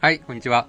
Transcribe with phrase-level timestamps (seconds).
[0.00, 0.68] はい、こんにちは。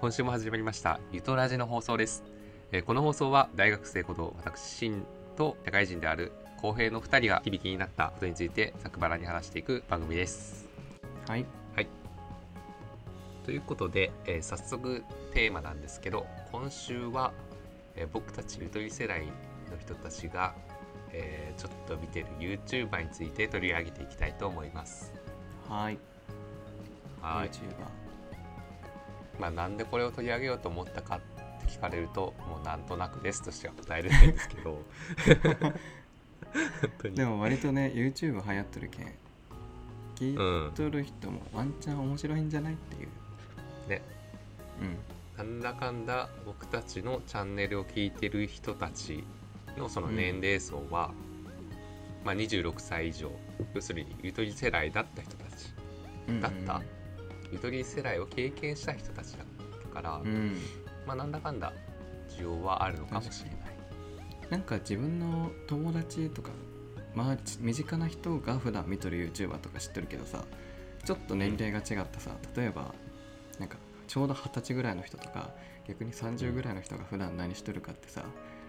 [0.00, 2.24] 今週も始まりました、ゆとラジの放送です。
[2.72, 5.04] えーこの放送は大学生こと私、シン
[5.36, 10.66] と社会人である公平の2人が響きになったことについて、ざくばらに話していく番組です。
[11.28, 11.44] はい。
[13.44, 15.04] ということで、えー早速
[15.34, 17.34] テーマなんですけど、今週は、
[17.96, 19.32] えー僕たちゆとり世代の
[19.78, 20.54] 人たちが、
[21.12, 25.12] えーちょっと見てる YouTuber について取り上げていきたいと思います。
[25.68, 25.98] はい。
[27.20, 27.50] はい。
[27.50, 27.99] YouTuber。
[29.40, 31.20] まあ、なんでこれを取り上げようと思ったかっ
[31.64, 34.82] て聞かれるともうなんとなくですとしか答えれないんですけど
[37.14, 39.14] でも割とね、YouTube 流行ってるけん。
[40.16, 43.08] 聞うんいとる人もワンチャン面白いんじゃないっていう。
[43.88, 44.02] ね
[44.80, 44.96] うん。
[45.38, 49.24] なんだかんだ僕たちのチャンネルを聞いてる人たち
[49.78, 51.12] のその年齢層は、
[52.24, 53.30] まあ、26歳以上
[53.74, 55.72] 要するにゆとり世代だった人たち
[56.28, 56.82] うんだった
[57.52, 59.44] ゆとり世代を経験した人たちだ
[59.92, 60.56] から、うん。
[61.06, 61.72] まあなんだかんだ
[62.28, 63.58] 需要はあるのかもしれない。
[64.50, 66.50] なんか自分の友達とか、
[67.14, 70.44] まあ、ち身近な人が普段見とる YouTuber とか知ってるけどさ、
[71.04, 72.94] ちょっと年齢が違ったさ、例えば、
[73.58, 73.76] なんか
[74.06, 75.50] ちょうど二十歳ぐらいの人とか、
[75.86, 78.24] 逆に30ぐらいの人が普段何しとるかってさ、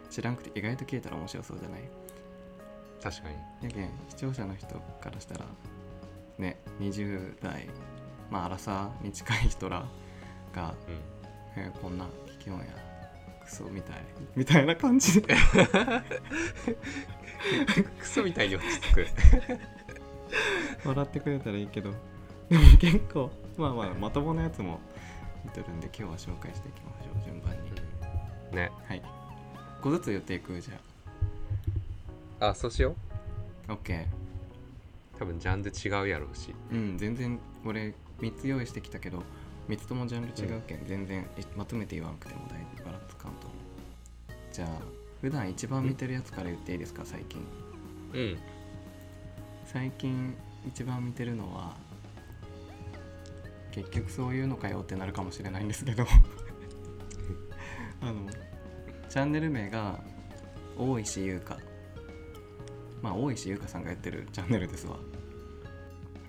[0.10, 1.82] 知らんくて意外と聞いたら面白そうじゃない？
[3.02, 3.36] 確かに
[3.68, 5.46] やけん視聴者の人からしたら
[6.38, 7.68] ね20代
[8.32, 9.86] まあ荒さに近い人ら
[10.56, 12.06] が、うんえーこんな
[12.40, 12.66] 聞き音や
[13.44, 13.98] クソみたい
[14.36, 15.36] みたいな感じで
[18.00, 19.08] クソみたいに落ち着く。
[20.86, 21.92] 笑ってくれたらいいけど
[22.50, 24.80] でも結構まあまあまともなやつも
[25.44, 28.72] 見てるんで今日は紹介していきましょう順番にね。
[28.88, 32.96] はい1個ずつ言っていくじゃあ、そうしよ
[33.68, 34.08] あ OK う。
[35.20, 36.54] 多分ジャンル違うやろうし。
[36.72, 39.24] うん全然俺3つ用意してきたけど
[39.68, 43.72] 3つともジャンル違うけん、全然いまとめて言わんくてもだいぶばらつかんと思う。
[44.52, 44.68] じゃあ
[45.22, 47.42] 普段一番見てるやつから言っていいですか最近。
[48.14, 48.38] うん。
[49.66, 50.36] 最近
[50.68, 51.76] 一番見てるのは
[53.72, 56.06] 結局そういうのかよってなるかもしれないんですけど。
[58.02, 58.30] あの
[59.10, 60.04] チャンネル名が
[60.78, 61.58] 大石優香。
[63.02, 64.98] まあ大石優香さんがやってるチャンネルですわ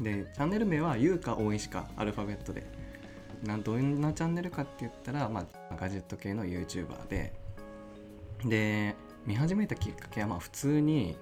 [0.01, 2.65] でチャンネル名は優香大石かアルファベットで。
[3.45, 7.33] などんなチャンネルかって言ったら、まあ、ガジェット系の YouTuber で。
[8.45, 8.95] で
[9.27, 11.17] 見始めたきっかけはまあ普通に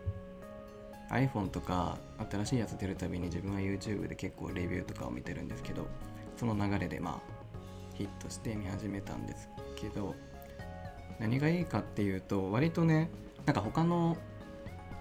[1.10, 1.98] iPhone とか
[2.30, 5.86] 新しいやつ出るたびに自分は YouTube で結構レビューとかを見てるんですけど
[6.36, 7.40] その流れでまあ
[7.94, 10.14] ヒットして見始めたんですけど
[11.18, 13.10] 何がいいかっていうと割とね
[13.44, 14.16] なんか他の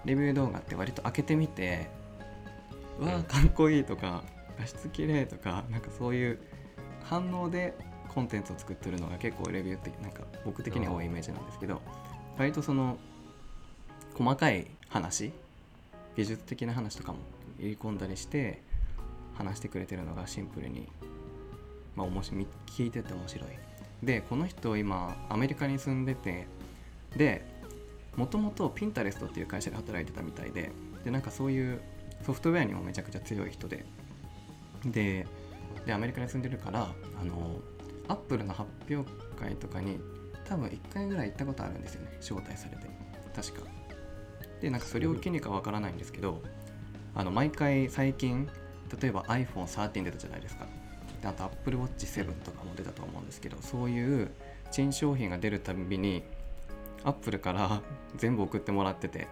[0.04, 1.88] レビュー動画って割と開けてみて
[3.00, 4.22] うわかっこいいとか
[4.58, 6.38] 画質綺麗とかなんかそういう
[7.02, 7.74] 反応で
[8.08, 11.80] コンテンツを作ってるのが結構レビューってなんか僕的には多いイメージなんですけど
[12.38, 12.98] 割とその
[14.14, 15.32] 細かい話
[16.16, 17.18] 技術的な話とかも
[17.58, 18.62] 入り込んだりして
[19.34, 20.88] 話してくれてるのがシンプルに、
[21.96, 23.48] まあ、おもしみ聞いてて面白い。
[24.02, 26.46] でこの人今アメリカに住んでて
[27.16, 27.44] で
[28.16, 30.72] もともとピンタレストっていう会社で働いてたみたいで
[31.04, 31.80] でなんかそういう
[32.24, 33.84] ソフトウェアにもめちゃくちゃ強い人で。
[34.84, 35.26] で
[35.86, 37.60] でアメリカに住んでるからあの
[38.08, 39.08] アップルの発表
[39.38, 39.98] 会とかに
[40.44, 42.16] 多分1回ぐらい行ったことあるんですよね。
[42.20, 42.88] 招待されて。
[43.34, 43.66] 確か。
[44.60, 46.42] でなんかそれを機にかわからないんですけど
[47.14, 48.48] あの毎回最近
[49.00, 50.66] 例えば iPhone13 出たじゃないですか。
[51.22, 54.30] であと Apple Watch 7とかも出たと思うんですけどそういう
[54.70, 56.22] 新商品が出るたびに
[57.04, 57.82] Apple から
[58.16, 59.28] 全部送ってもらってて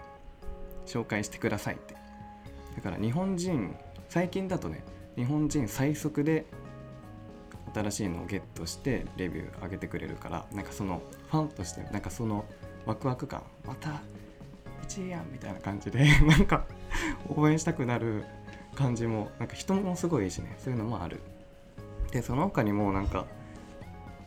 [0.86, 2.07] 紹介してくださいって。
[2.78, 3.74] だから日本人
[4.08, 4.84] 最近だとね
[5.16, 6.46] 日本人最速で
[7.74, 12.44] 新しいのをゲットしてレビュー上げてくれるからなんかそのファンとしてなんかその
[12.86, 14.00] ワクワク感また
[14.86, 16.66] 1位やんみたいな感じで なんか
[17.28, 18.24] 応援したくなる
[18.76, 21.18] 感じもなんか人もすごいしねそういうのもある。
[22.12, 23.26] でその他にもなんか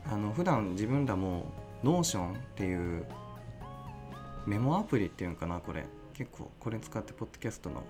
[0.06, 1.54] あの普段自分らも
[1.84, 3.06] Notion っていう
[4.46, 5.86] メモアプリっていうのかなこれ。
[6.14, 7.84] 結構これ使ってポッドキャストの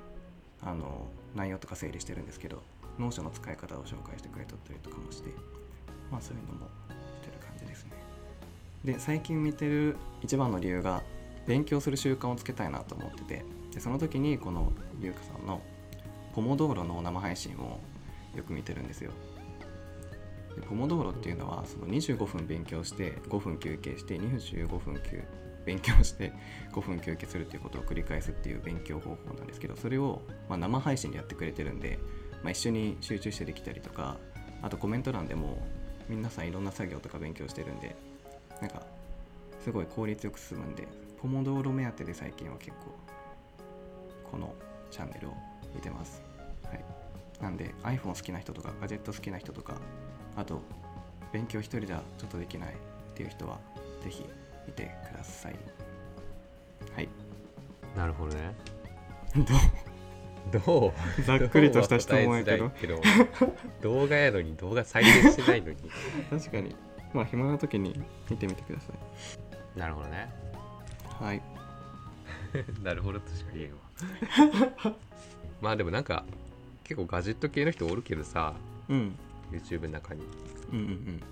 [0.63, 2.61] あの内容とか整理してるんですけど
[2.99, 5.29] Notion の使い方を紹介してくれとったりとかもして
[6.11, 6.67] まあそういうのも
[7.21, 7.91] してる感じですね。
[8.83, 11.03] で最近見てる一番の理由が
[11.47, 15.61] 勉強する習慣をつけたいなと思っててでその時にこの優香さんの
[16.33, 17.79] ポモドーロの生配信を
[18.35, 19.11] よく見てるんですよ。
[20.55, 25.23] でポモドーロっていうのはその25分勉強して5分休憩して25分休
[25.65, 26.33] 勉強して
[26.71, 31.99] 5分休憩するっていうことを繰り返すっていう勉強方法なんですけどそれをまあ生配信でやってくれてるんで、
[32.43, 34.17] まあ、一緒に集中してできたりとか
[34.61, 35.57] あとコメント欄でも
[36.09, 37.95] 皆さんいろんな作業とか勉強してるんで
[38.59, 38.83] なんか
[39.63, 40.87] すごい効率よく進むんで
[41.21, 42.95] ポモドーロ目当てで最近は結構
[44.31, 44.53] この
[44.89, 45.33] チャンネルを
[45.75, 46.21] 見てます。
[46.65, 46.83] はい。
[47.41, 49.77] なんで iPhone 好きな人とかガジェット好きな人とか
[50.35, 50.61] あと
[51.33, 52.73] 勉強一人じゃちょっとできないっ
[53.15, 53.59] ていう人は
[54.03, 54.25] ぜひ
[54.67, 55.55] 見てください。
[56.95, 57.09] はい。
[57.95, 58.55] なるほどね。
[60.51, 61.21] どどう？
[61.21, 63.01] う ざっくりとした質問やけど。
[63.81, 65.77] 動画やのに動画再生してないのに。
[66.29, 66.75] 確かに。
[67.13, 68.93] まあ暇な時に見てみてくださ
[69.75, 70.29] なるほどね。
[71.19, 71.41] いはい。
[72.83, 74.95] なるほどとしか言えんわ。
[75.61, 76.25] まあでもなんか
[76.83, 78.53] 結構ガジェット系の人おるけどさ。
[78.89, 79.15] うん。
[79.51, 80.23] YouTube の中に。
[80.71, 81.23] うんうん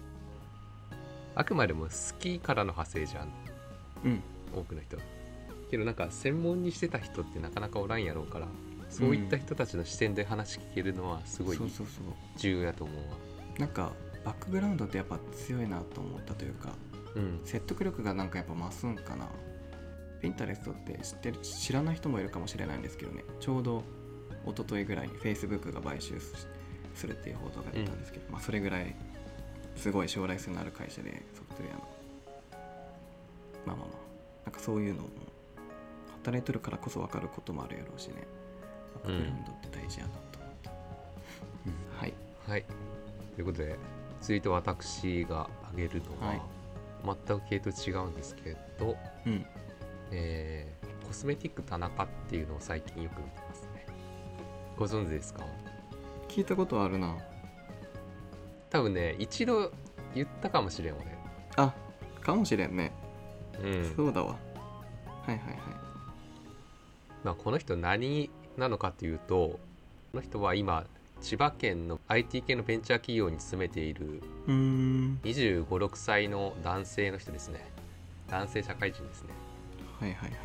[1.40, 3.32] あくまでも好きからの派生じゃん。
[4.04, 4.12] うん。
[4.12, 4.98] うん多くの人。
[5.72, 8.48] けどなんか専門にしてた人ってなかなかおらんやろうから
[8.90, 11.60] そういった人たちの視点で話聞けるのはすごい
[12.36, 13.18] 重要やと思うわ。
[13.58, 13.92] なんか
[14.26, 16.74] バックグラウンドってやっぱ強いなと思ったというか
[17.16, 17.40] うん。
[17.46, 19.30] 説得力がなんかやっぱ増すんかな。
[20.22, 23.24] ピンタレストって知ってる知らない人もいるかもしれないんですけどね。
[23.40, 23.84] ちょうど
[24.46, 26.48] 一昨日ぐらいに Facebook が買収す
[26.96, 28.96] するっていう報道が出たんですけど、まあそれぐらい
[29.80, 31.80] すごい将来性のある会社でソフトウェアの。
[33.66, 33.88] まあまあまあ。
[34.46, 35.10] なんかそういうのも
[36.24, 38.16] 働いてるからこそ分かることもあるやろうしね。
[38.96, 40.72] バックグラウンドって大事やなと思った、
[41.66, 42.14] うんはい。
[42.48, 42.66] はい。
[43.36, 43.78] ということで
[44.22, 46.42] 続いて私が挙げるのは、はい。
[47.28, 49.46] 全く系と違うんですけど、うん。
[50.12, 53.88] えーコスメティック田中っていうのを最近よく見てますね。
[54.78, 55.44] ご存知ですか？
[56.28, 57.18] 聞いたことあるな
[58.69, 59.71] 多分ね一度
[60.13, 61.06] 言ったかもしれん俺。
[61.57, 61.74] あ
[62.21, 62.92] かもしれんね、
[63.63, 63.94] うん。
[63.95, 64.30] そうだわ。
[64.30, 64.36] は
[65.27, 65.57] いはいはい。
[67.24, 69.60] まあ、この人何なのかっていうとこ
[70.16, 70.86] の人は今
[71.21, 75.19] 千葉県の IT 系のベンチャー企業に勤めているうーん。
[75.24, 77.69] 2 5 6歳の男性の人ですね。
[78.30, 79.30] 男性社会人ですね。
[80.00, 80.39] はいはいはい。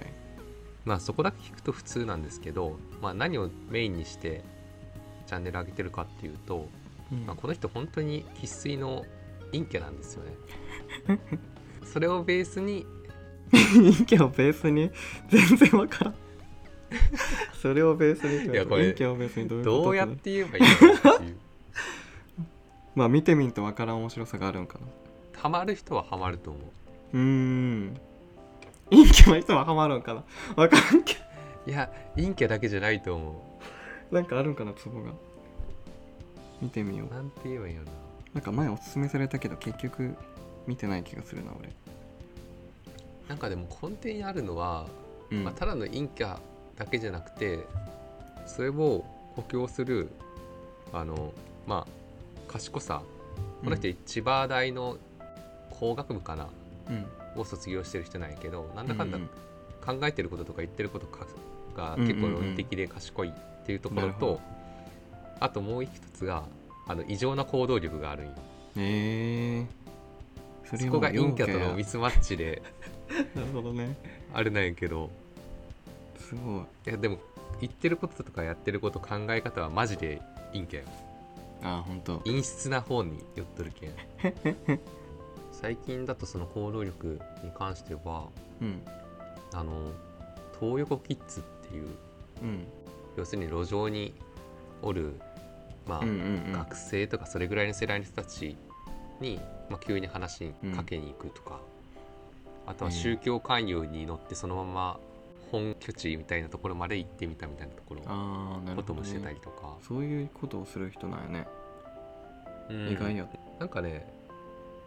[0.84, 4.42] まあそこだけ聞くと普通なんですけど、まあ、何をメインにして
[5.26, 6.83] チャンネル上げてるかっていうと、うん
[7.26, 9.04] まあ、この人本当に生粋の
[9.52, 11.18] 陰キャなんですよね。
[11.84, 12.86] それをベースに。
[13.52, 14.90] 陰キャをベースに？
[15.28, 16.14] 全然わからん。
[17.60, 19.82] それをベースにいやこれ陰キャをベースにどういうこと？
[19.84, 20.62] どうやって言えばいい
[20.92, 21.36] のかっていう。
[22.94, 24.86] まあ見てみんとわからん面白さがあるんかな。
[25.40, 26.62] ハマる人はハマると思う。
[27.16, 28.00] うーん。
[28.90, 30.24] 陰キャの人はハマるんかな？
[30.56, 31.16] わからんけ
[31.66, 33.58] いや陰キャだけじゃないと思
[34.10, 35.12] どなんかあるんかなツボが
[36.60, 37.08] 見てみよう。
[37.08, 37.96] うなんて言えばいいのかな
[38.34, 40.14] なんか前おすすめされたけど結局
[40.66, 41.70] 見てない気がするな俺。
[43.28, 44.86] なんかでも根底にあるのは、
[45.30, 45.44] うん。
[45.44, 46.38] まあ、ただの陰キャ
[46.76, 47.60] だけじゃなくて
[48.46, 49.04] それを
[49.36, 50.10] 補強する
[50.92, 51.32] あの
[51.66, 53.02] まあ賢さ。
[53.62, 54.98] この人千葉大の
[55.70, 56.48] 工学部かな。
[56.88, 57.06] うん。
[57.36, 59.28] を卒業してる人なんやけどなんだかんだうん
[59.84, 61.26] 考えてることとか言ってることか
[61.76, 64.40] が結構論理的で賢いっていうところと
[65.40, 66.44] あともう一つが
[66.86, 68.32] あの異常な行動力があるんよ。
[68.76, 72.62] えー、そそこが陰キャとのミススマッチで
[73.34, 73.96] なるほどね。
[74.32, 75.10] あるなんやけど。
[76.18, 76.90] すごい。
[76.90, 77.18] いやでも
[77.60, 80.20] 言ってることとかやってること考え方はマジで
[80.52, 80.86] 陰キャよ。
[81.62, 83.90] あ本当陰湿な方に寄っとるけん。
[85.52, 88.28] 最近だとその行動力に関しては
[88.60, 88.82] うん。
[89.52, 89.92] あの
[90.60, 91.88] 東横キッズっていう
[92.42, 92.66] うん。
[93.16, 94.12] 要するに路上に
[94.84, 95.20] おる
[95.86, 96.14] まあ、うんうん
[96.46, 96.52] うん。
[96.52, 98.56] 学生とかそれぐらいの世代の人たち
[99.20, 101.60] に、まあ、急に話にかけに行くとか、
[102.66, 105.00] あとは宗教勧誘に乗ってそのまま
[105.52, 108.02] 本拠地みたいなところまで行ってみたみたいなところ
[108.74, 111.46] こともしてたりとか、そういうことをする人なんやね、
[112.70, 112.88] うん。
[112.90, 113.26] 意外や
[113.58, 114.06] なんかね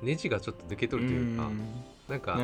[0.01, 1.59] ネジがちょっと抜けとるというかん。
[2.07, 2.39] なんか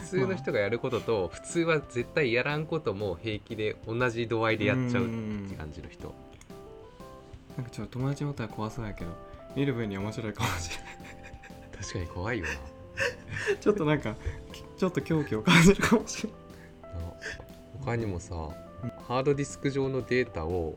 [0.00, 5.08] 普通の人がやることと普通は絶対やらんことも平気で同じ度合いでやっちゃうっ
[5.48, 6.14] て感じの人
[7.58, 9.10] なんかちょっと友達におったら怖そうやけど
[9.56, 10.76] 見る分には面白いかもしれ
[11.76, 12.50] 確かに怖いよな。
[12.50, 12.56] な
[13.54, 14.14] いちょっとなんか
[14.76, 16.30] ちょっと狂気を感じるかもしれ
[16.88, 16.88] な
[17.80, 18.34] 他にもさ
[19.08, 20.76] ハードディスク上のデータを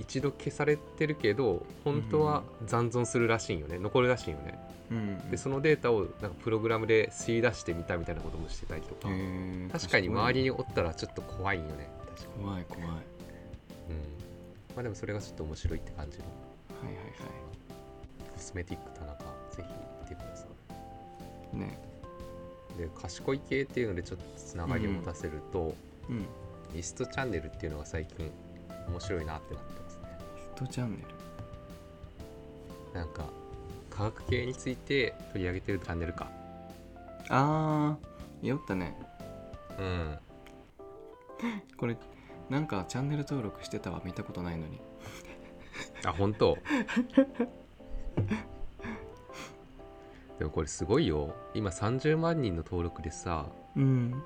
[0.00, 3.78] 一度消されてるけど本当は残存するらしいんよね。
[3.78, 4.58] 残るらしいんよね。
[4.90, 5.30] うん。
[5.30, 9.08] でそのデータをなんかプログラムで吸い出してみたみたいなこともしてたりとか。
[9.08, 11.88] へー確かに周りにおったらちょっと怖いんよね。
[12.16, 12.44] 確かに。
[12.44, 12.98] 怖い怖いはい。
[13.90, 13.92] う
[14.24, 14.27] ん
[14.78, 16.30] まあでもそれがちょっと面白いって感じのは
[16.88, 17.26] いは
[18.32, 19.62] コスメティック田中ぜひ
[20.02, 20.46] 見てくださ
[21.52, 21.56] い。
[21.56, 21.80] ね。
[22.76, 25.74] いで賢い系っていうのでちょっとつながりを持たせると、
[26.08, 26.26] うん。
[26.76, 28.30] リストチャンネルっていうのが最近
[28.86, 30.02] 面白いなってなってますね。
[30.36, 30.98] ヒットチャンネ
[32.94, 33.00] ル。
[33.00, 33.24] なんか
[33.90, 36.30] 科学系について取り上げてるチャンネルか。
[37.30, 38.96] あー酔ったね。
[39.76, 40.18] うん。
[41.76, 41.96] これ
[42.50, 44.00] なんかチャンネル登録してたわ。
[44.04, 44.80] 見たことないのに。
[46.04, 46.56] あ本当？
[50.38, 51.34] でもこれすごいよ。
[51.54, 54.22] 今30万人の登録でさうん。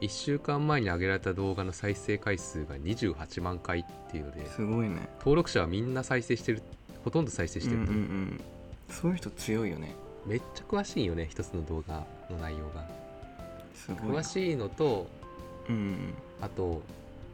[0.00, 5.08] 1週間前に上げられた動画の再生回数が28万回っていうのですごいね。
[5.18, 6.62] 登録者はみんな再生してる
[7.02, 8.40] ほとんど再生してる、うんうんうん。
[8.88, 9.96] そういう人強いよね。
[10.24, 12.86] めっちゃ詳しいよね一つの動画の内容が。
[13.74, 14.20] すごいな。
[14.20, 15.08] 詳しいのと
[15.68, 16.14] うん。
[16.40, 16.82] あと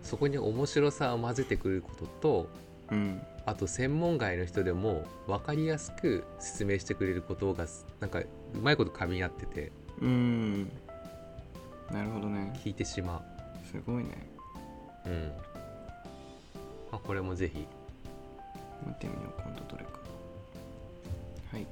[0.05, 2.49] そこに面白さを混ぜてくることと
[2.91, 3.21] うん。
[3.47, 7.67] あと専門外の人でも分かりやすく説明してくれることが
[8.01, 8.27] なんかう
[8.63, 10.71] まいこと噛み合っててうん。
[11.91, 12.53] なるほどね。
[12.65, 13.23] 聞いてしま
[13.65, 14.29] すごいね。
[15.07, 15.33] ううん。
[16.91, 17.67] まあこれもぜひ。
[18.87, 19.91] 見てみよう今度どれか。
[21.53, 21.67] はい。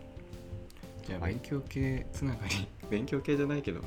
[1.06, 1.32] じゃあはい。
[1.32, 2.68] 勉強系つながり。
[2.90, 3.80] 勉強系じゃないけど。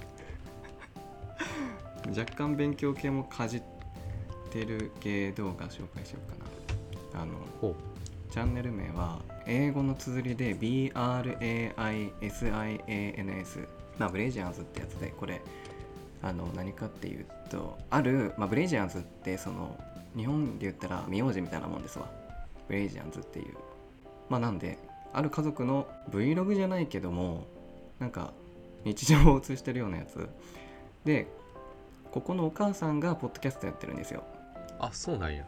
[2.17, 3.74] 若干勉強系もかじって
[4.63, 6.37] る系動画紹介しようか
[7.13, 7.23] な。
[7.23, 7.33] あの
[8.29, 10.93] チャンネル名は英語の綴りで BRAISIANS
[13.97, 15.41] まあブレイジャーズってやつでこれ。
[16.23, 19.77] あの何かっていうとある、まあ、ブレイジャーズってその
[20.17, 22.09] 日本で言ったら名字みたいなもんですわ。
[22.67, 23.55] ブレイジャーズっていう。
[24.27, 24.79] まあなんで
[25.13, 27.45] ある家族の Vlog じゃないけども
[27.99, 28.33] なんか
[28.85, 30.27] 日常を映してるようなやつ。
[31.03, 31.27] で
[32.11, 34.23] ここのお母さんがポッドキャストやってるんですよ
[34.79, 35.45] あそうなんや。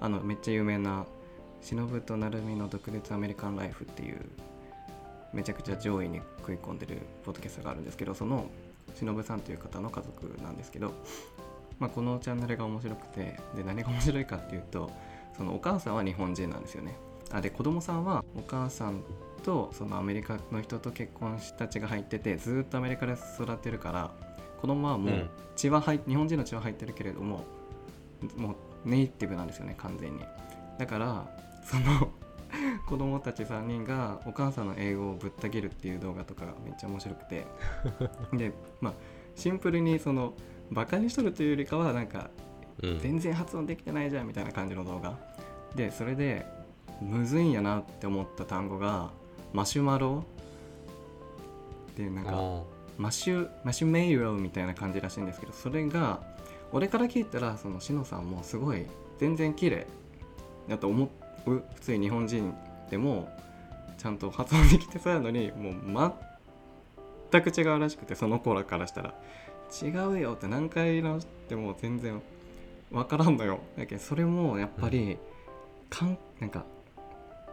[0.00, 1.06] あのめっちゃ有名な
[1.60, 4.18] 「忍と成海の独立アメリカンライフ」っていう
[5.32, 8.46] めちゃくちゃ上位に食い込んでるポッドキャストがあるんですけどその
[8.94, 10.92] 忍さんという方の家族なんですけど、
[11.78, 14.90] まあ、このチャンネルが面白くてで何が面白いかっていうと
[15.36, 16.96] そのお母さんは日本人なんですよね。
[17.30, 19.02] あで子供さんはお母さん
[19.44, 24.10] とそのアメリカの人と結婚した血が入っててずっとアメリカで育ってるから
[24.60, 27.44] 子供はもう血は入っ日本人の血は入ってるけれども
[28.36, 30.24] もうネイティブなんですよね完全に。
[30.78, 31.28] だから
[31.64, 32.10] その
[32.86, 37.46] 子供たち3人がお母さんの英語をぶった切るっていう動画とかがめっちゃ面白くて。
[38.32, 38.94] でまあ
[39.34, 40.34] シンプルにその
[40.70, 42.30] バカにしとるというよりかはなんか
[42.82, 42.98] うん。
[43.00, 45.18] 全然発音できてないじゃんみたいな感じの動画。
[45.74, 46.46] でそれで
[47.00, 49.10] むずいんやなって思った単語が
[49.52, 50.24] マシュマロ。
[51.96, 52.62] でなんかあ
[52.96, 56.20] マシュマシュメイロみたいな感じらしいんですけどそれが
[56.72, 58.86] 俺から聞いたらそのしのさんもすごい
[59.18, 59.86] 全然綺麗。
[60.68, 61.06] だと思
[61.46, 62.54] う普通に日本人
[62.90, 63.28] でも
[63.96, 66.14] ちゃんと発音できてそうやのにもう
[67.30, 69.14] 全く違うらしくてその子らからしたら
[69.82, 72.20] 違うよって何回直しても全然
[72.90, 73.60] 分からんのよ。
[73.76, 75.18] だけどそれもやっぱり、
[75.90, 76.64] かんなんか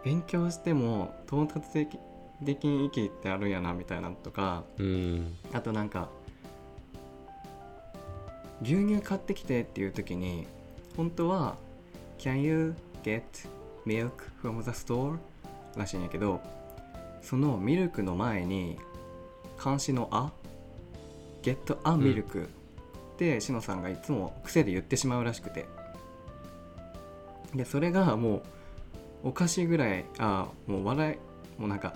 [0.06, 2.00] 勉強しても到達でき
[2.42, 4.64] できん域ってあるんやなみたいなのとか。
[4.78, 5.36] うん。
[5.52, 6.10] あとなんか
[8.62, 10.48] 牛乳買ってきてっていう時に
[10.96, 11.56] 本当は
[12.18, 13.24] Can you get
[13.86, 15.18] milk from the store?
[15.76, 16.40] らしいんやけど
[17.22, 18.78] そのミルクの前に
[19.58, 20.32] 漢詩のあ
[21.42, 22.50] get a milk っ
[23.18, 25.66] てしのさんがいつも癖で言ってしまうらしくて。
[27.56, 28.44] でそれがも
[29.24, 31.14] うおかしいぐらいあもう笑
[31.58, 31.94] いもうなんか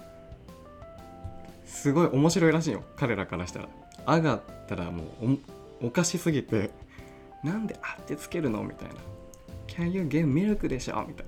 [1.65, 2.83] すごい面白いらしいよ。
[2.95, 3.69] 彼らからしたら
[4.05, 5.37] 「あ」があったらもう
[5.81, 6.71] おかしすぎて
[7.43, 8.95] 「なんであってつけるの?」みたいな
[9.67, 11.25] 「Can you get milk でしょ?」みたい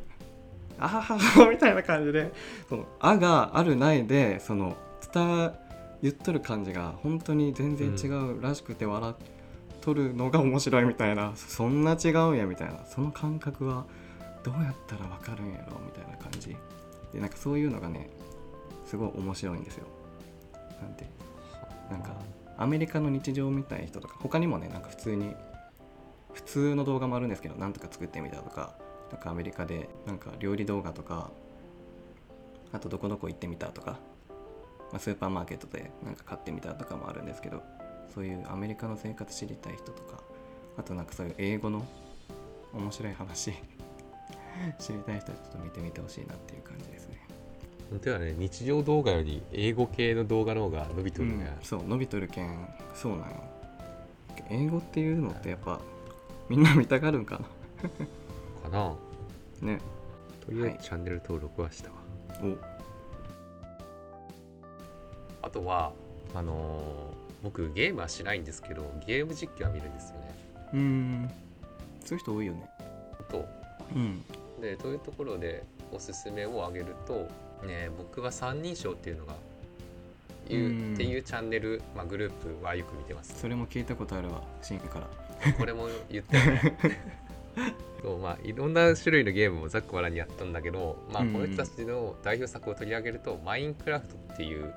[0.77, 2.31] な「あははは」みたいな感じで。
[2.70, 4.75] その「あ」があるないでその
[5.13, 5.51] 伝え
[6.01, 9.13] 言っとる感じが本当に全然違うらしくて笑っ
[9.81, 12.86] とるのが面白いみたいな、そんな違うんやみたいな。
[12.86, 13.86] その感覚は
[14.43, 15.79] どうやったら分かるんやろ？
[15.86, 16.55] みたいな感じ。
[17.13, 18.10] でなんかそういうのがね
[18.86, 19.86] すごい面白いんですよ。
[20.81, 21.05] なんて
[21.91, 22.15] なんか
[22.61, 25.35] アメリカの日常を見たい人とか他にもねなんか普通に
[26.31, 28.75] 普通の動画もあるんですけどなんとか作ってみたとか
[29.11, 31.31] なんかアメリカでなんか料理動画とか
[32.71, 33.97] あとどこどこ行ってみたとか、
[34.91, 37.63] まあ、スーパーマーケットでなんか買ってみたとかもあるんですけど
[38.13, 40.21] そういうアメリカの生活知りたい人とか
[40.77, 41.83] あとなんかそういう英語の
[42.73, 43.53] 面白い話
[44.77, 47.00] 知りたい人はちょっと見てみてほしいなっていう感じです。
[47.91, 53.25] 本当はね日常動画より英語系の動画の方が伸びてるね、うん、そう伸びとるけんそうなの
[54.50, 55.79] 英語っていうのってやっぱ
[56.50, 58.79] みんな見たがるんかかな。
[58.79, 58.95] な
[59.62, 59.79] ね。
[60.45, 60.77] とりあえはい。
[60.79, 61.95] ずチャンネル登録はしたわ、
[62.43, 62.57] お。
[65.48, 65.93] あとは
[66.33, 70.36] あのー僕ゲームはしないんですけどゲーム実況は見るんですよね。
[70.74, 71.31] うーん。
[72.05, 72.69] そういう人多いよね。
[73.29, 73.45] と
[73.95, 74.24] うん。
[74.62, 77.27] でというところでおすすめを挙げると
[77.65, 79.33] ね僕は三人称っていうのが
[80.50, 80.93] いううん。
[80.93, 83.39] っていうチャンネル、まあ、グループはよく見てます。
[83.39, 85.07] それも聞いたことあるわシンから。
[85.53, 86.77] これも言ったよね。
[88.01, 91.33] そうまあいろんな種類のゲームをざっくばらんにやったんだけど、まあ、うん。
[91.33, 94.74] この人たちの代表作を取り上げると、マインクラフトっていう、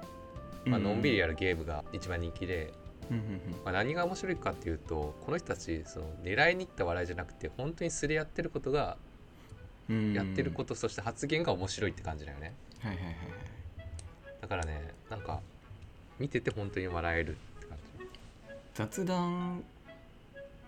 [0.64, 2.73] まあのんびりやるゲームが一番人気で、
[3.11, 3.23] うんうん
[3.64, 8.97] まあ、何が面白いかっていうとこの人たちその狙いに行った笑いじゃなくて本当に素でやってることが
[9.88, 12.54] やってること、そして発言が面白いって感じだよね。
[12.80, 13.16] はいはいはいはい。
[14.40, 15.40] だからねなんか
[16.18, 17.78] 見てて本当に笑えるって感
[18.74, 19.64] 雑談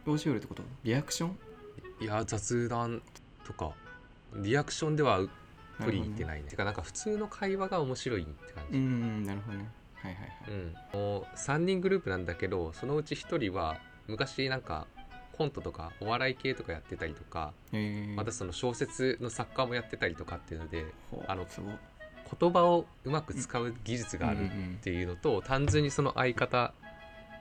[0.07, 0.63] をしよるってこと？
[0.83, 1.39] リアクション？
[2.01, 3.03] じいや雑談
[3.45, 3.73] とか
[4.35, 5.21] リアクションでは
[5.81, 8.79] 取り入っていないねてかなんか普通の会話が面白いって感じ。
[8.79, 9.69] うんうんなるほどね。
[9.95, 14.87] はいはいはい、うん、もう3人グループなんだけどそのうち1人は昔なんか
[15.37, 18.07] コントとかお笑い系とかやってたりとかえ。
[18.09, 20.87] ー、またその小説の作家もやってたりとかっていうので
[21.27, 21.47] あの
[22.41, 24.49] 言葉をうまく使う技術があるっ
[24.83, 26.73] ていうのと単純にその相方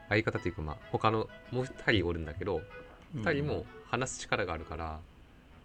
[0.10, 2.62] 相方っていうかまあ他のもう2人おるんだけど
[3.16, 5.00] うん2人も話す力があるから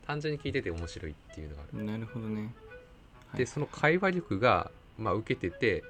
[0.06, 1.84] 単純に聞いてて面白いっていうのがある。
[1.84, 2.52] なるほどね。
[3.28, 3.38] はい。
[3.38, 5.84] でその会話力が、まあ、受けてて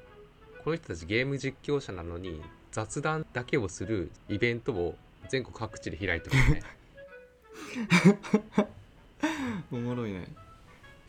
[0.64, 4.94] この人たちゲーム実況者なのに雑談だけをするイベントを
[5.28, 6.62] 全国各地で開いてるよね。
[9.72, 10.26] おもろいね。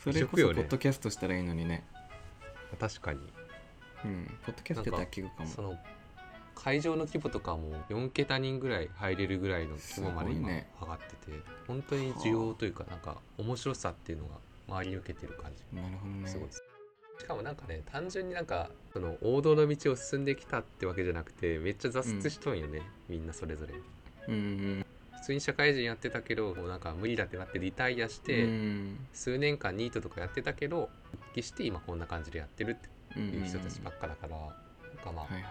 [0.04, 1.84] それこそポッドキャストしたらいいのにね。
[2.80, 3.20] 確かに。
[4.04, 5.50] うんポッドキャストやったら聞くかも。
[5.50, 5.78] その
[6.56, 14.36] 会場の規模とかも4桁人ぐらい入れるぐらいの規模まです今上がってて、本当に需要というかなんか面白さっていうのが
[14.68, 15.76] 周りに受けてる感じ。
[15.76, 16.28] なるほどね。
[16.28, 16.64] すごいです。
[17.20, 23.74] しかもなんかね単純になんかその王道の道を進んできたってわけじゃなくてめっちゃ挫折しとんよね、みんなそれぞれ
[24.28, 34.50] うんうん普通に社会人やってたけどもうなんか無理だってなってリタイアしうて、ん数年間ニートとかやってたけど復帰して今こんな感じでやってるってうんうんいう人たちばっかだから、なん
[35.04, 35.50] かまあ、はいはいは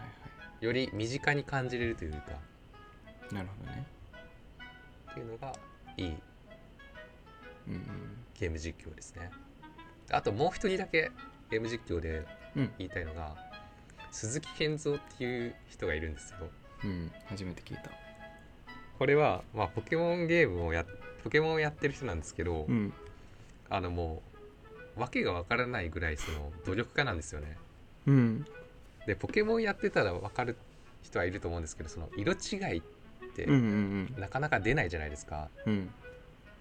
[0.60, 2.18] より身近に感じれるというか。
[3.30, 3.86] いなるほどね。
[5.10, 5.52] っていうのが
[5.96, 6.06] いい。
[6.06, 6.14] うん
[7.68, 7.80] うん。
[8.38, 9.30] ゲーム実況ですね。
[10.10, 11.10] あともう一人だけ
[11.50, 12.24] ゲーム実況で
[12.56, 12.72] うん。
[12.78, 13.36] 言いたいのが、
[14.10, 16.38] 鈴木健三っていう人がいるんですよ
[16.84, 17.90] うん初めて聞いた
[19.00, 20.84] これは、まあ、ポケモンゲームをや
[21.24, 22.92] ポケモンをやってる人なんですけど、うん。
[23.70, 24.20] あのも
[24.94, 27.56] う訳がわからないぐらいその努力家なんですよね。
[28.06, 28.46] うん。
[29.06, 30.54] でポケモンやってたら分かる
[31.02, 32.82] 人はいると思うんですけどその色違いっ
[33.34, 33.46] て
[34.18, 35.72] なかなか出ないじゃないですか、うん。
[35.72, 35.90] うん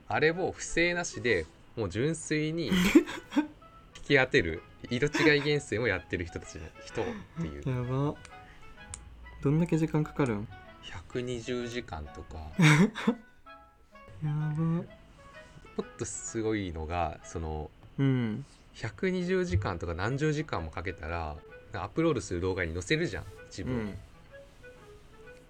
[0.08, 2.67] あれを不正なしでもう純粋に
[3.97, 7.06] 引き当てる色違い厳選をやってる人たちの人っ
[7.41, 7.69] ていう。
[7.69, 8.15] やば。
[9.43, 10.47] どんだけ時間かかるん？
[10.89, 12.38] 120時間とか。
[14.23, 14.63] やば。
[14.63, 14.84] も
[15.82, 18.45] っとすごいのがそのうん。
[18.75, 21.36] 120時間とか何十時間もかけたら
[21.73, 23.97] アップロードする動画に載せるじゃん一部、うん。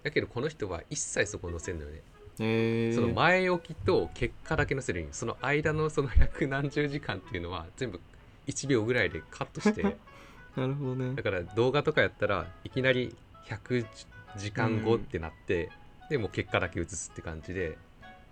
[0.02, 2.02] だけどこの人は一切そこ載せんのよね。
[2.42, 8.00] えー、その前置きと結果だけ載せるその間のその百何十時間っていうのは全部
[8.46, 9.82] 1秒ぐらいでカットして。
[10.56, 11.14] なるほどね。
[11.14, 13.14] だから動画とかやったらいきなり
[13.46, 13.86] 100
[14.36, 15.70] 時間後ってなって、
[16.08, 17.78] でもう結果だけ映すって感じで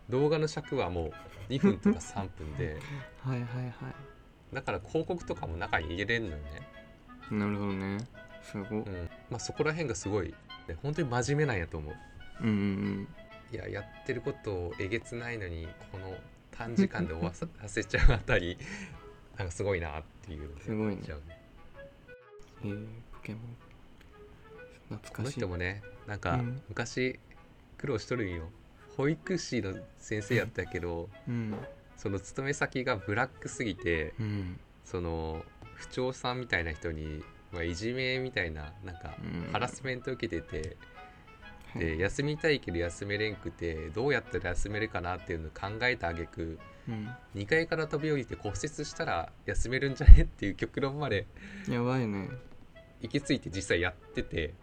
[0.09, 1.13] 動画の尺はもう
[1.49, 2.79] 2分とか3分で。
[3.23, 3.73] はいはいは
[4.53, 6.63] だから広告とかも中に入れれんのよね、
[7.31, 7.99] いなるほどね。
[8.43, 8.77] すご。
[8.77, 8.83] うん。
[8.83, 10.35] うんまあ、そこら辺がすごい、
[10.67, 11.95] ね、本当に真面目なんやと思う。
[12.41, 13.09] うんうん
[13.51, 16.15] いややってることをえげつないのにこの
[16.51, 18.59] 短時間で終わさせちゃうあたり
[19.39, 21.03] なんかすごいなっていうすごいね。
[21.03, 21.03] ね。
[22.63, 23.68] えー、ポケモン
[24.89, 25.39] 懐このかしい。
[25.41, 26.63] 人もねなんかうん。
[26.69, 27.19] 昔
[27.77, 28.51] 苦労しとるんよ。
[28.97, 31.55] 保育士の先生やったけどうん。
[31.97, 34.61] その勤め先がブラックすぎてうん。
[34.85, 37.23] その不調さんみたいな人に、
[37.53, 39.53] まあ、いじめみたいななんかうん。
[39.53, 40.77] ハラスメント受けてて、
[41.73, 41.85] はい。
[41.85, 47.09] で休みたいけど休めれんくてどうやったら休めるかなっていうのを考えた挙句うん。
[47.35, 51.27] 2階から飛び降りて骨折したら休めるんじゃねっていう極論まで
[51.69, 52.29] やばいね。
[53.03, 54.55] 行き着いて実際やってて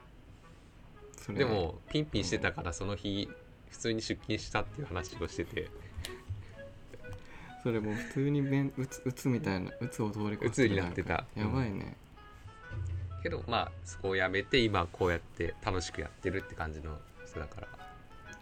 [1.33, 3.29] でもピンピンしてたからその日
[3.69, 5.69] 普通に出勤したっていう話をしてて。
[7.63, 11.25] それもう普通にべんうつうつみたいなうつを通り越うつになってた。
[11.35, 11.97] やばいね、
[13.23, 17.67] けどまあそこをやめて今こうやって楽しくやってるって感じの人だから。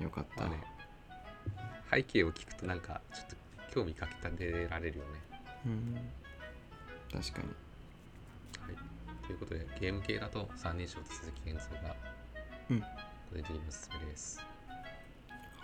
[0.02, 0.64] よかった、まあね。
[1.90, 3.36] 背景を聞くとなんかちょっと
[3.74, 5.10] 興味かきたてられるよね。
[5.68, 5.98] うん。
[7.14, 7.48] 確かに。
[8.60, 11.96] はい、ということでゲーム系だと三人称と鈴木健三が
[12.70, 12.80] うん。
[12.82, 12.86] 個
[13.36, 13.90] 人的におすす。
[14.00, 14.40] めです。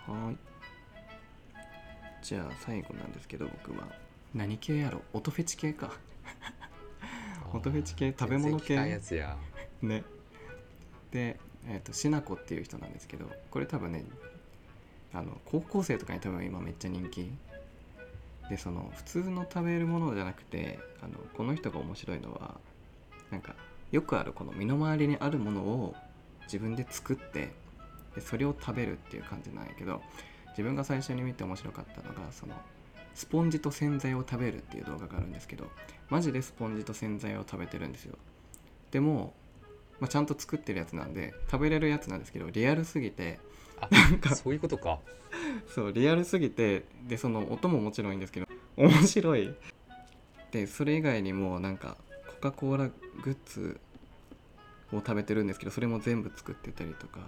[0.06, 0.36] はーい。
[2.22, 3.88] じゃあ最後なんですけど僕は。
[4.34, 5.02] 何系やろ？
[5.12, 5.92] 音フェチ系か。
[7.52, 8.14] 元フェチ系？
[8.16, 8.74] 食べ物系？
[8.74, 9.36] やつや。
[9.82, 10.04] ね。
[11.10, 14.04] で、えー、としなこっていう人なんですけどこれ多分ね
[15.12, 17.32] あの高校生とかに多分今めっちゃ人気。
[18.48, 22.58] でその普通の食べるものじゃなくてあのこの人が面白いのは
[23.30, 23.54] なんか
[23.92, 25.94] よくあるこの身の回りにあるものを
[26.50, 27.52] 自分で作って
[28.14, 30.02] でそれを食べるっていう感じなんやけど
[30.48, 32.54] 自分が最初に見て面白かったのがその
[33.14, 35.70] スポンジと洗剤を食べるっていう動画があるんですけど
[36.08, 38.16] マジでスポンジと洗剤を食べてるんですよ。
[38.90, 39.32] でも、
[40.00, 43.38] まあ、ちゃんと作ってるやつなんで食べれるやつなんですけどリアルすぎて
[43.80, 44.98] あなんかそういうことか。
[45.72, 49.54] そうリアルすぎてでその音ももちろんいいんですけど面白い。
[50.50, 53.78] でそれ以外にもなんかコカ・コーラグッズ
[54.92, 57.20] を食べてるんですけどそれも全部作ってたりとか、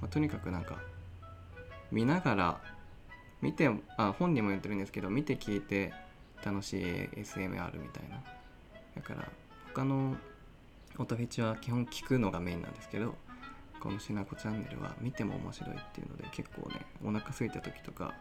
[0.00, 0.78] まあとにかくなんか
[1.90, 2.60] 見ながら
[3.42, 5.92] 見てあ本にも言ってるんですけど見て聞いて
[6.44, 8.22] 楽しい SMR みたいな。
[8.94, 9.28] だから
[9.74, 10.16] 他の
[10.98, 13.14] 音フェチは基本聞くのがメインなんですけど
[13.80, 18.14] このしなこチャンネルは見ても面白いっていうので結構ねお腹空いた時とか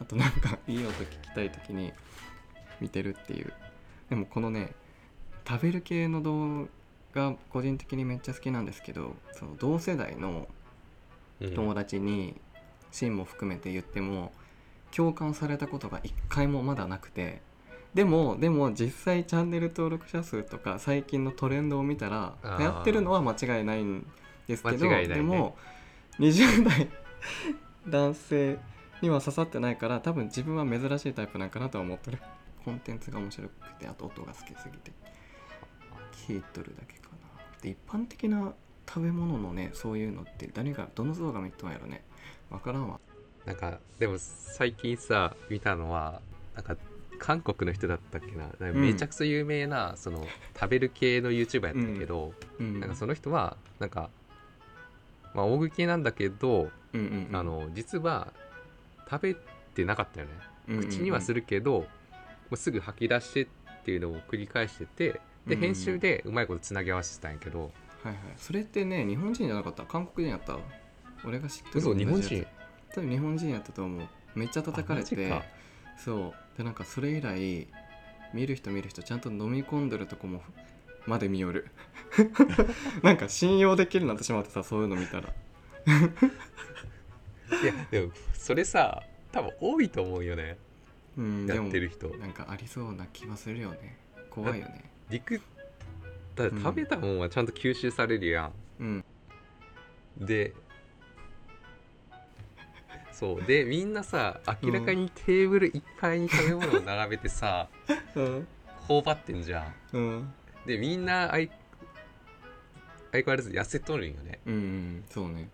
[0.00, 1.92] あとなんか いい音聞きたい時に
[2.80, 3.52] 見てるっていう。
[4.10, 4.74] でもこのね
[5.48, 6.68] 食べる系の動
[7.16, 10.46] 画個人的にめっちゃ好きなんですけどその同世代の
[11.40, 11.54] うん。
[11.54, 12.34] 友達に
[12.92, 14.32] シーンも含めて言っても
[14.94, 17.42] 共感されたことが一回もまだなくて
[17.92, 24.06] でもでも実際チャンネル登録者数とか最近のトレンドを見たら流行ってるのは間違いないん
[24.46, 25.08] ですけど、ね。
[25.08, 25.56] でも
[26.18, 26.88] 20代
[27.86, 28.58] 男性
[29.02, 32.18] には刺さってないから多分自分は珍しいタイプなんかなとは思ってる。
[32.64, 34.92] コンテンツが面白くてあと音が好きすぎて。
[36.26, 37.05] 聞いとるだけか
[37.70, 38.52] 一般的な
[38.88, 42.02] 食べ物のねそういうのって誰がどの像が見とんやろね？
[42.50, 43.00] わからんわ。
[43.44, 46.20] なんかでも最近さ見たのは
[46.54, 46.76] なんか
[47.18, 48.72] 韓国の人だったっけな？
[48.72, 52.80] めちゃくちゃ有名な、その食べる系の YouTuber やったけど、うん。
[52.80, 54.10] なんかその人はなんか
[55.34, 57.36] まあ大食い系なんだけど、うんうんうん。
[57.36, 58.32] あの実は
[59.10, 59.36] 食べ
[59.74, 60.32] てなかったよね、
[60.68, 60.88] うんうんうん。
[60.88, 61.86] 口にはするけども
[62.52, 63.46] うすぐ吐き出してっ
[63.84, 67.70] ていうのを繰り返しててで編集でうまいことつなぎ合わせてたんやけど、
[68.02, 68.16] はいはい。
[68.36, 69.84] それってね日本人じゃなかった？
[69.84, 70.58] 韓国人やった？
[71.24, 72.46] 俺が知ってる嘘日本人？
[72.90, 74.08] つ多分日本人やったと思う。
[74.34, 75.42] めっちゃ叩かれて。
[75.96, 76.58] そう。
[76.58, 77.68] でなんかそれ以来
[78.34, 80.42] 見る人見る人ちゃんと飲み込んでるとこも
[81.06, 81.68] まで見よる。
[83.02, 85.28] なんか信用できるなってしまってさそういうの見たら。
[87.62, 90.58] いやでもそれさ多分多いと思うよね。
[91.16, 92.08] うんやってる人。
[92.16, 93.96] なんかありそうな気はするよね。
[94.30, 95.40] 怖いよね陸
[96.34, 98.96] だ食べたもんはちゃんと吸収されるやうん。
[98.98, 99.04] ん、
[100.18, 100.52] で
[103.12, 103.44] そう。
[103.44, 107.68] でみんなさ明らかにテーブルいっぱいに食べ物を並べてさ
[108.14, 108.46] うん。
[108.86, 109.74] 頬張ってんじゃん。
[109.96, 110.32] うん。
[110.66, 111.48] でみんな相
[113.12, 114.40] 相変わらず痩せとるんよね。
[114.44, 115.04] うんうん。
[115.08, 115.48] そうね。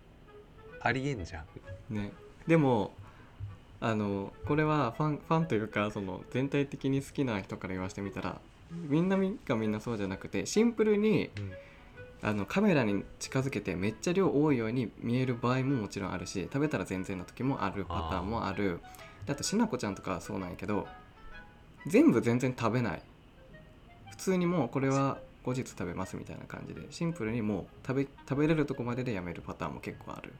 [0.81, 1.45] ありえんじゃ
[1.89, 1.95] ん。
[1.95, 2.11] ね。
[2.45, 2.91] でも
[3.79, 8.41] あのこれはファンファンというかその全体的に好きな人から言わせてみたら
[8.87, 11.29] みんなみがみんなそうじゃなくてシンプルに
[12.21, 18.79] あのカメラに近づけてめっちゃ量多いように見える場合ももちろんあるし食べたら全然の時もあるパターンもある。
[19.25, 20.87] だってしなこちゃんとかはそうなんやけど
[21.87, 23.01] 全部全然食べない。
[24.09, 30.33] 普通にもうこれは後日食べますみたいな感じでシンプルにもう食べ食べれるとこまででやめるパターンも結構ある。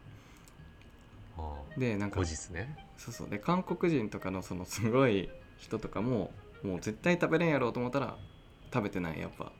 [1.38, 1.56] あ。
[1.78, 2.78] でなんか後日ね。
[2.98, 3.30] そうそう。
[3.30, 6.32] で韓国人とかのそのすごい人とかも
[6.63, 8.15] もう絶対食べれんやろうと思ったら
[8.73, 9.52] 食べてないやっぱ。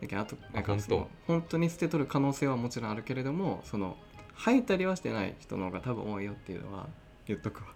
[0.00, 1.56] だけどあとなんか本当その本当？
[1.58, 3.96] に捨てとる可能性はもちろんあるけれどもその
[4.34, 6.86] 吐いたりはしてない人の方が多分多いよっていうのは
[7.26, 7.68] 言っとくわ。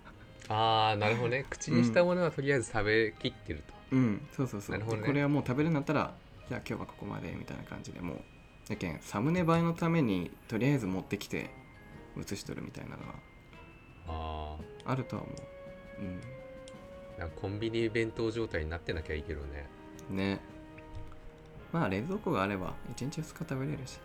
[0.48, 1.46] ああなるほどね。
[1.48, 4.26] 口にしたものはとりあえず食べきってると、うん。
[4.36, 5.02] そうそうそう、なるほどね。
[5.02, 6.12] でこれはもう食べれるんだったら
[6.48, 8.18] じゃあ今日はここまでみたいな感じでもう
[8.68, 11.50] だけんサムネ映えのためにとりあえず持ってきて
[12.16, 13.06] 写しとるみたいなの
[14.08, 15.36] はああるとは思う。
[16.00, 16.20] あなん。
[16.20, 16.26] か
[17.28, 19.68] コンビニ弁当状態になってなきゃいいけどね。
[20.11, 20.40] うんね。
[21.72, 23.98] まあ冷蔵庫があれば1日2日食べれるし。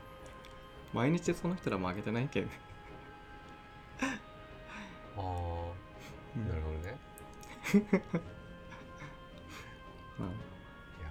[0.94, 2.54] 毎日その人らもあげてないけどね、
[5.18, 5.22] ああ
[6.38, 6.98] うんなるほどね。
[10.18, 10.30] まあ。
[10.30, 10.32] い
[11.04, 11.10] や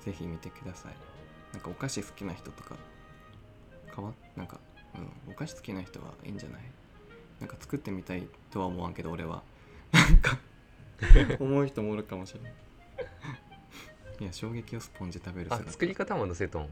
[0.00, 0.94] ぜひ見てください。
[1.52, 2.76] なんかお菓子好きな人とか。
[3.94, 4.58] かわなんか、
[4.94, 4.98] う
[5.30, 6.62] ん、お菓子好きな人はいいんじゃない？
[7.40, 9.42] なんか作ってみたいとは思わんけど俺は
[9.94, 10.38] なんか
[11.38, 12.52] 思う人もおるかもしれない
[14.20, 15.72] いや衝撃をスポンジ食べるあ姿。
[15.72, 16.68] 作り方も載せとん。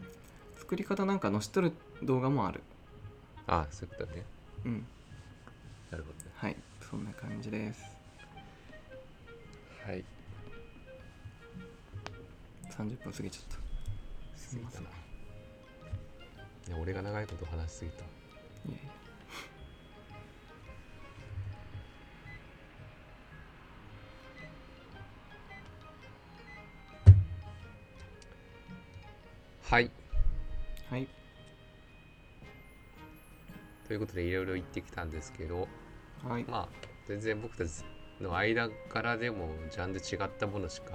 [0.58, 2.62] 作り方なんか載しとる動画もある。
[3.46, 4.22] あそういうことね。
[4.64, 4.87] うん。
[5.90, 6.30] なるほどね。
[6.37, 6.56] はい。
[6.88, 7.82] そんな感じです。
[9.87, 10.04] はい。
[12.70, 14.38] 30分過ぎちゃった。
[14.38, 14.82] すいません。
[14.82, 14.85] い
[16.68, 18.04] いや俺が長いこと話しすぎた。
[18.68, 19.02] えいえ
[29.72, 29.90] はい。
[30.90, 31.08] はい。
[33.87, 35.66] ということでいろいろ言ってきたんですけど
[36.28, 36.44] はい。
[36.44, 37.82] まあ全然僕たち
[38.20, 40.92] の間からでもジャンル違ったものしか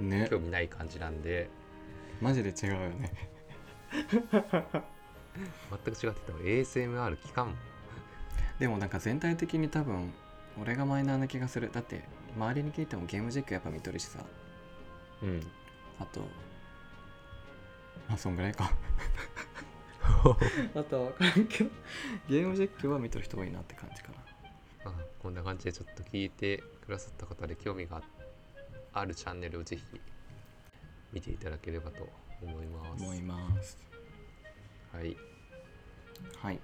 [0.00, 0.26] ね。
[0.28, 1.48] 興味ない感じなんで。
[2.20, 3.12] マジで違うよね。
[3.92, 7.54] 全く違ってた ASMR 期間
[8.58, 10.12] でもなんか全体的に多分
[10.60, 11.70] 俺がマイナーな気がする。
[11.72, 12.02] だって
[12.36, 14.18] 周りに聞いてもゲーム実況やっぱ見とるしさ。
[15.22, 15.46] うん。
[16.00, 16.22] あと
[18.08, 18.70] あそんぐらいか。
[20.74, 21.70] あとは分からんけど
[22.28, 24.18] ゲーム実況は見とる人多いなって感じかな。
[24.84, 28.02] まあこんな感じでちょっと聞いてくださった方で興味が
[28.92, 30.00] あるチャンネルをぜひ
[31.12, 33.02] 見ていただければと思います。
[33.04, 33.78] 思います。
[34.92, 35.16] はい。
[36.42, 36.60] はい。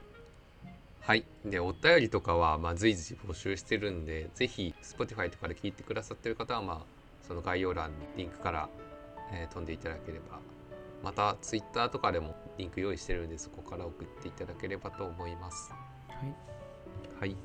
[1.01, 1.25] はい。
[1.45, 8.69] で、お便りとかは、まあ、随時募集してるんで、ぜひ、Spotify とかで聞いてくださってる方は、まあ、その概要欄にリンクから、
[9.33, 10.41] えー飛んでいただければ。
[11.03, 15.73] また、Twitter とかでもリンク用意してるんで、そこから送っていただければと思います。
[16.09, 16.51] はい
[17.19, 17.37] はい。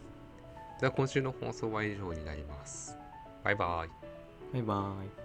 [0.79, 2.97] では、今週の放送は以上になります。
[3.43, 3.89] バイバイ。
[4.53, 5.24] バイバイ